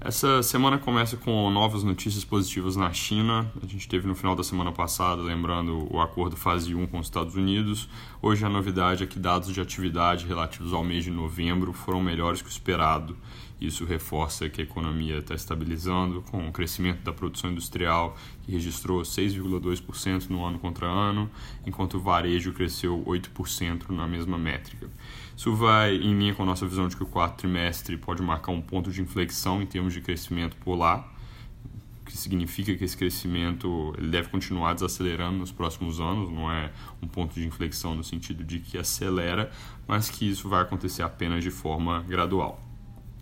Essa 0.00 0.44
semana 0.44 0.78
começa 0.78 1.16
com 1.16 1.50
novas 1.50 1.82
notícias 1.82 2.24
positivas 2.24 2.76
na 2.76 2.92
China. 2.92 3.50
A 3.60 3.66
gente 3.66 3.88
teve 3.88 4.06
no 4.06 4.14
final 4.14 4.36
da 4.36 4.44
semana 4.44 4.70
passada, 4.70 5.20
lembrando 5.20 5.92
o 5.92 6.00
acordo 6.00 6.36
fase 6.36 6.72
1 6.72 6.86
com 6.86 7.00
os 7.00 7.08
Estados 7.08 7.34
Unidos. 7.34 7.88
Hoje 8.22 8.44
a 8.44 8.48
novidade 8.48 9.02
é 9.02 9.08
que 9.08 9.18
dados 9.18 9.52
de 9.52 9.60
atividade 9.60 10.24
relativos 10.24 10.72
ao 10.72 10.84
mês 10.84 11.02
de 11.02 11.10
novembro 11.10 11.72
foram 11.72 12.00
melhores 12.00 12.40
que 12.40 12.46
o 12.46 12.48
esperado. 12.48 13.16
Isso 13.60 13.84
reforça 13.84 14.48
que 14.48 14.60
a 14.60 14.64
economia 14.64 15.18
está 15.18 15.34
estabilizando, 15.34 16.22
com 16.22 16.48
o 16.48 16.52
crescimento 16.52 17.02
da 17.02 17.12
produção 17.12 17.50
industrial, 17.50 18.16
que 18.42 18.52
registrou 18.52 19.02
6,2% 19.02 20.28
no 20.30 20.44
ano 20.44 20.60
contra 20.60 20.86
ano, 20.86 21.28
enquanto 21.66 21.94
o 21.94 22.00
varejo 22.00 22.52
cresceu 22.52 23.02
8% 23.04 23.90
na 23.90 24.06
mesma 24.06 24.38
métrica. 24.38 24.88
Isso 25.36 25.54
vai 25.54 25.96
em 25.96 26.16
linha 26.16 26.34
com 26.34 26.44
a 26.44 26.46
nossa 26.46 26.66
visão 26.66 26.86
de 26.86 26.96
que 26.96 27.02
o 27.02 27.06
quarto 27.06 27.38
trimestre 27.38 27.96
pode 27.96 28.22
marcar 28.22 28.52
um 28.52 28.60
ponto 28.60 28.92
de 28.92 29.02
inflexão 29.02 29.60
em 29.60 29.66
termos 29.66 29.87
de 29.92 30.00
crescimento 30.00 30.56
por 30.56 30.74
lá, 30.76 31.08
que 32.04 32.16
significa 32.16 32.74
que 32.74 32.84
esse 32.84 32.96
crescimento 32.96 33.94
ele 33.98 34.08
deve 34.08 34.28
continuar 34.28 34.74
desacelerando 34.74 35.38
nos 35.38 35.52
próximos 35.52 36.00
anos, 36.00 36.30
não 36.30 36.50
é 36.50 36.72
um 37.02 37.06
ponto 37.06 37.34
de 37.34 37.46
inflexão 37.46 37.94
no 37.94 38.02
sentido 38.02 38.42
de 38.42 38.60
que 38.60 38.78
acelera, 38.78 39.50
mas 39.86 40.08
que 40.08 40.28
isso 40.28 40.48
vai 40.48 40.62
acontecer 40.62 41.02
apenas 41.02 41.44
de 41.44 41.50
forma 41.50 42.02
gradual. 42.08 42.68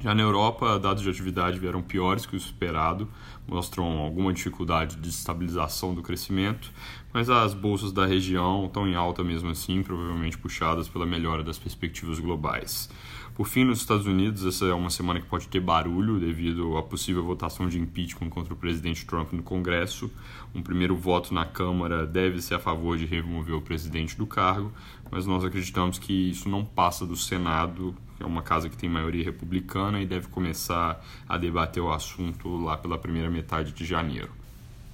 Já 0.00 0.14
na 0.14 0.20
Europa, 0.20 0.78
dados 0.78 1.02
de 1.02 1.08
atividade 1.08 1.58
vieram 1.58 1.80
piores 1.80 2.26
que 2.26 2.34
o 2.34 2.36
esperado, 2.36 3.08
mostram 3.48 3.84
alguma 3.98 4.34
dificuldade 4.34 4.96
de 4.96 5.08
estabilização 5.08 5.94
do 5.94 6.02
crescimento, 6.02 6.70
mas 7.10 7.30
as 7.30 7.54
bolsas 7.54 7.90
da 7.90 8.04
região 8.04 8.66
estão 8.66 8.86
em 8.86 8.94
alta 8.94 9.24
mesmo 9.24 9.48
assim, 9.48 9.82
provavelmente 9.82 10.36
puxadas 10.36 10.88
pela 10.88 11.06
melhora 11.06 11.42
das 11.42 11.58
perspectivas 11.58 12.18
globais. 12.18 12.90
Por 13.34 13.48
fim, 13.48 13.64
nos 13.64 13.80
Estados 13.80 14.06
Unidos, 14.06 14.46
essa 14.46 14.64
é 14.64 14.72
uma 14.72 14.90
semana 14.90 15.20
que 15.20 15.26
pode 15.26 15.48
ter 15.48 15.58
barulho 15.58 16.20
devido 16.20 16.76
à 16.76 16.84
possível 16.84 17.24
votação 17.24 17.68
de 17.68 17.80
impeachment 17.80 18.30
contra 18.30 18.54
o 18.54 18.56
presidente 18.56 19.04
Trump 19.04 19.32
no 19.32 19.42
Congresso. 19.42 20.08
Um 20.54 20.62
primeiro 20.62 20.94
voto 20.94 21.34
na 21.34 21.44
Câmara 21.44 22.06
deve 22.06 22.40
ser 22.40 22.54
a 22.54 22.58
favor 22.60 22.96
de 22.96 23.04
remover 23.04 23.56
o 23.56 23.60
presidente 23.60 24.16
do 24.16 24.24
cargo, 24.24 24.72
mas 25.10 25.26
nós 25.26 25.44
acreditamos 25.44 25.98
que 25.98 26.30
isso 26.30 26.48
não 26.48 26.64
passa 26.64 27.04
do 27.04 27.16
Senado, 27.16 27.92
que 28.16 28.22
é 28.22 28.26
uma 28.26 28.40
casa 28.40 28.68
que 28.68 28.76
tem 28.76 28.88
maioria 28.88 29.24
republicana 29.24 30.00
e 30.00 30.06
deve 30.06 30.28
começar 30.28 31.04
a 31.28 31.36
debater 31.36 31.82
o 31.82 31.92
assunto 31.92 32.56
lá 32.58 32.76
pela 32.76 32.96
primeira 32.98 33.28
metade 33.28 33.72
de 33.72 33.84
janeiro. 33.84 34.30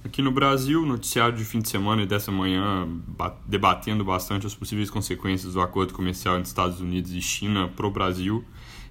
Aqui 0.03 0.19
no 0.23 0.31
Brasil, 0.31 0.83
noticiário 0.83 1.37
de 1.37 1.45
fim 1.45 1.59
de 1.59 1.69
semana 1.69 2.01
e 2.01 2.07
dessa 2.07 2.31
manhã 2.31 2.87
debatendo 3.45 4.03
bastante 4.03 4.47
as 4.47 4.55
possíveis 4.55 4.89
consequências 4.89 5.53
do 5.53 5.61
acordo 5.61 5.93
comercial 5.93 6.37
entre 6.37 6.47
Estados 6.47 6.81
Unidos 6.81 7.11
e 7.11 7.21
China 7.21 7.67
para 7.67 7.85
o 7.85 7.91
Brasil. 7.91 8.43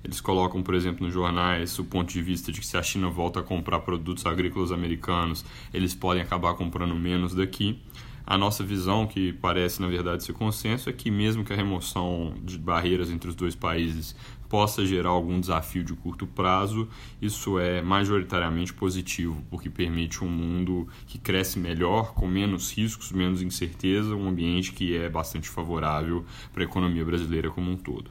Eles 0.05 0.21
colocam, 0.21 0.63
por 0.63 0.73
exemplo, 0.73 1.05
nos 1.05 1.13
jornais 1.13 1.77
o 1.81 1.85
ponto 1.85 2.13
de 2.13 2.23
vista 2.23 2.53
de 2.53 2.61
que 2.61 2.67
se 2.67 2.77
a 2.77 2.83
China 2.83 3.11
volta 3.11 3.41
a 3.41 3.43
comprar 3.43 3.81
produtos 3.81 4.25
agrícolas 4.25 4.71
americanos, 4.71 5.45
eles 5.75 5.95
podem 5.95 6.23
acabar 6.23 6.55
comprando 6.55 6.95
menos 6.95 7.35
daqui. 7.35 7.83
A 8.25 8.39
nossa 8.39 8.63
visão, 8.63 9.05
que 9.09 9.33
parece 9.33 9.83
na 9.83 9.89
verdade 9.89 10.23
ser 10.23 10.35
consenso, 10.35 10.89
é 10.89 10.93
que 10.93 11.11
mesmo 11.11 11.45
que 11.45 11.53
a 11.53 11.57
remoção 11.57 12.35
de 12.41 12.57
barreiras 12.57 13.11
entre 13.11 13.29
os 13.29 13.35
dois 13.35 13.57
países 13.57 14.15
possa 14.51 14.85
gerar 14.85 15.11
algum 15.11 15.39
desafio 15.39 15.85
de 15.85 15.95
curto 15.95 16.27
prazo, 16.27 16.89
isso 17.23 17.59
é 17.59 17.81
majoritariamente 17.81 18.75
positivo, 18.75 19.43
porque 19.49 19.71
permite 19.71 20.25
um 20.25 20.29
mundo 20.29 20.89
que 21.07 21.19
cresce 21.19 21.59
melhor, 21.59 22.13
com 22.13 22.27
menos 22.27 22.73
riscos, 22.73 23.13
menos 23.13 23.41
incerteza, 23.41 24.15
um 24.15 24.29
ambiente 24.29 24.73
que 24.73 24.97
é 24.97 25.09
bastante 25.09 25.49
favorável 25.49 26.27
para 26.53 26.65
a 26.65 26.67
economia 26.67 27.05
brasileira 27.05 27.49
como 27.49 27.71
um 27.71 27.77
todo. 27.77 28.11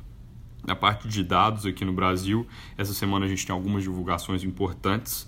Na 0.66 0.76
parte 0.76 1.10
de 1.10 1.24
dados 1.24 1.66
aqui 1.66 1.84
no 1.84 1.92
Brasil, 1.92 2.48
essa 2.78 2.94
semana 2.94 3.26
a 3.26 3.30
gente 3.30 3.46
tem 3.46 3.54
algumas 3.54 3.84
divulgações 3.84 4.44
importantes 4.44 5.28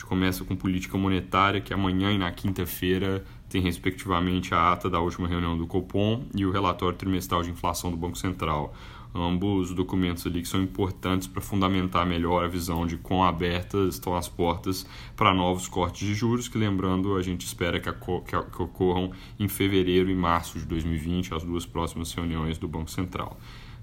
gente 0.00 0.06
começa 0.06 0.44
com 0.44 0.56
política 0.56 0.96
monetária, 0.96 1.60
que 1.60 1.74
amanhã 1.74 2.10
e 2.10 2.18
na 2.18 2.32
quinta-feira 2.32 3.22
tem 3.48 3.60
respectivamente 3.60 4.54
a 4.54 4.72
ata 4.72 4.88
da 4.88 4.98
última 4.98 5.28
reunião 5.28 5.58
do 5.58 5.66
Copom 5.66 6.24
e 6.34 6.46
o 6.46 6.50
relatório 6.50 6.96
trimestral 6.96 7.42
de 7.42 7.50
inflação 7.50 7.90
do 7.90 7.96
Banco 7.96 8.16
Central. 8.16 8.74
Ambos 9.14 9.74
documentos 9.74 10.24
ali 10.26 10.40
que 10.40 10.48
são 10.48 10.62
importantes 10.62 11.26
para 11.26 11.42
fundamentar 11.42 12.06
melhor 12.06 12.44
a 12.44 12.48
visão 12.48 12.86
de 12.86 12.96
quão 12.96 13.24
abertas 13.24 13.94
estão 13.94 14.14
as 14.14 14.28
portas 14.28 14.86
para 15.16 15.34
novos 15.34 15.66
cortes 15.66 16.06
de 16.06 16.14
juros, 16.14 16.46
que 16.46 16.56
lembrando, 16.56 17.16
a 17.16 17.22
gente 17.22 17.44
espera 17.44 17.80
que, 17.80 17.90
que, 17.90 18.42
que 18.42 18.62
ocorram 18.62 19.10
em 19.38 19.48
fevereiro 19.48 20.10
e 20.10 20.14
março 20.14 20.58
de 20.58 20.64
2020, 20.64 21.34
as 21.34 21.42
duas 21.42 21.66
próximas 21.66 22.12
reuniões 22.12 22.56
do 22.56 22.68
Banco 22.68 22.90
Central. 22.90 23.36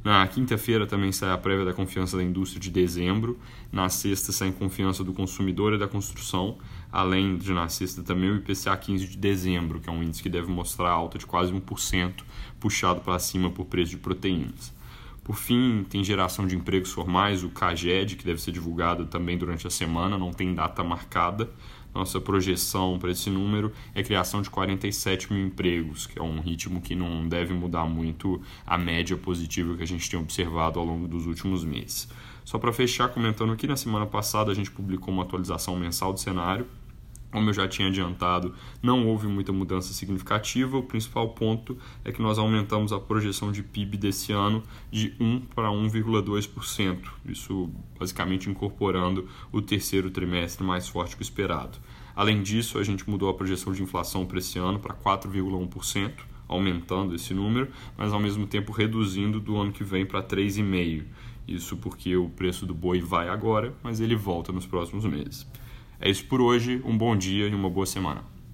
Na 0.08 0.26
quinta-feira 0.26 0.88
também 0.88 1.12
sai 1.12 1.32
a 1.32 1.38
prévia 1.38 1.66
da 1.66 1.74
confiança 1.74 2.16
da 2.16 2.24
indústria 2.24 2.62
de 2.62 2.70
dezembro. 2.70 3.38
Na 3.70 3.90
sexta 3.90 4.32
sai 4.32 4.48
a 4.48 4.54
confiança 4.54 5.04
do 5.04 5.12
consumidor 5.12 5.74
e 5.74 5.78
da 5.78 5.86
construção, 5.86 6.58
além 6.90 7.38
de 7.38 7.52
na 7.52 7.68
sexta 7.68 8.02
também 8.02 8.30
o 8.30 8.38
IPCA 8.38 8.78
15 8.78 9.06
de 9.06 9.18
dezembro, 9.18 9.82
que 9.82 9.90
é 9.90 9.92
um 9.92 10.02
índice 10.02 10.24
que 10.24 10.30
deve 10.30 10.50
mostrar 10.50 10.92
alta 10.92 11.18
de 11.18 11.26
quase 11.26 11.52
1%, 11.52 12.24
puxado 12.58 13.02
para 13.02 13.20
cima 13.20 13.50
por 13.50 13.66
preço 13.66 13.92
de 13.92 13.98
proteínas. 13.98 14.77
Por 15.28 15.36
fim, 15.36 15.86
tem 15.90 16.02
geração 16.06 16.48
de 16.48 16.56
empregos 16.56 16.94
formais, 16.94 17.44
o 17.44 17.50
CAGED, 17.50 18.16
que 18.16 18.24
deve 18.24 18.42
ser 18.42 18.54
divulgado 18.54 19.06
também 19.08 19.38
durante 19.38 19.68
a 19.68 19.70
semana, 19.70 20.18
não 20.18 20.32
tem 20.32 20.56
data 20.56 20.82
marcada. 20.86 21.50
Nossa 21.94 22.22
projeção 22.22 22.98
para 22.98 23.12
esse 23.12 23.30
número 23.30 23.74
é 23.94 24.02
criação 24.02 24.42
de 24.42 24.50
47 24.50 25.34
mil 25.34 25.46
empregos, 25.46 26.08
que 26.08 26.18
é 26.18 26.24
um 26.24 26.40
ritmo 26.40 26.80
que 26.80 26.96
não 26.96 27.28
deve 27.28 27.54
mudar 27.54 27.86
muito 27.86 28.42
a 28.66 28.78
média 28.78 29.18
positiva 29.18 29.76
que 29.76 29.84
a 29.84 29.88
gente 29.88 30.10
tem 30.10 30.18
observado 30.18 30.80
ao 30.80 30.86
longo 30.86 31.10
dos 31.10 31.26
últimos 31.26 31.66
meses. 31.66 32.08
Só 32.46 32.58
para 32.58 32.72
fechar, 32.72 33.10
comentando 33.10 33.52
aqui, 33.52 33.68
na 33.68 33.76
semana 33.76 34.06
passada 34.06 34.50
a 34.50 34.56
gente 34.56 34.72
publicou 34.72 35.14
uma 35.14 35.24
atualização 35.24 35.76
mensal 35.76 36.14
do 36.14 36.22
cenário 36.22 36.66
como 37.38 37.52
eu 37.52 37.54
já 37.54 37.68
tinha 37.68 37.88
adiantado, 37.88 38.52
não 38.82 39.06
houve 39.06 39.28
muita 39.28 39.54
mudança 39.54 39.94
significativa. 39.94 40.76
O 40.76 40.82
principal 40.82 41.30
ponto 41.30 41.78
é 42.04 42.12
que 42.12 42.20
nós 42.20 42.40
aumentamos 42.40 42.92
a 42.92 43.00
projeção 43.00 43.52
de 43.52 43.62
PIB 43.62 43.96
desse 43.96 44.32
ano 44.32 44.64
de 44.92 45.14
1 45.20 45.42
para 45.54 45.70
1,2%. 45.70 46.98
Isso 47.28 47.70
basicamente 48.00 48.50
incorporando 48.50 49.30
o 49.52 49.62
terceiro 49.62 50.10
trimestre 50.10 50.66
mais 50.66 50.88
forte 50.88 51.16
que 51.16 51.22
o 51.22 51.24
esperado. 51.24 51.78
Além 52.16 52.42
disso, 52.42 52.80
a 52.80 52.84
gente 52.84 53.08
mudou 53.08 53.30
a 53.30 53.36
projeção 53.36 53.72
de 53.72 53.84
inflação 53.84 54.26
para 54.26 54.40
esse 54.40 54.58
ano 54.58 54.80
para 54.80 54.96
4,1%, 54.96 56.14
aumentando 56.48 57.14
esse 57.14 57.36
número, 57.36 57.68
mas 57.96 58.12
ao 58.14 58.20
mesmo 58.20 58.48
tempo 58.48 58.72
reduzindo 58.72 59.40
do 59.40 59.58
ano 59.58 59.72
que 59.72 59.84
vem 59.84 60.08
para 60.08 60.24
3,5%. 60.24 61.04
Isso 61.48 61.78
porque 61.78 62.18
o 62.18 62.30
preço 62.30 62.66
do 62.66 62.74
boi 62.74 63.00
vai 63.00 63.30
agora, 63.30 63.76
mas 63.84 64.00
ele 64.00 64.16
volta 64.16 64.52
nos 64.52 64.66
próximos 64.66 65.06
meses. 65.06 65.46
É 66.00 66.10
isso 66.10 66.26
por 66.26 66.42
hoje, 66.42 66.82
um 66.86 66.98
bom 66.98 67.16
dia 67.16 67.48
e 67.48 67.56
uma 67.56 67.70
boa 67.70 67.86
semana. 67.86 68.37